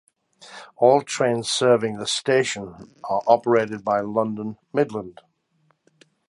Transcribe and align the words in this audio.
All 0.77 1.03
trains 1.03 1.47
serving 1.51 1.97
the 1.99 2.07
station 2.07 2.73
are 3.03 3.21
operated 3.27 3.83
by 3.83 3.99
London 3.99 4.57
Midland. 4.73 5.21